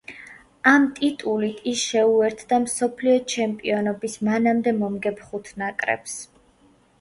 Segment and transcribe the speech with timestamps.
[0.69, 6.19] ამ ტიტულით ის შეუერთდა მსოფლიო ჩემპიონობის მანამდე მომგებ ხუთ ნაკრებს.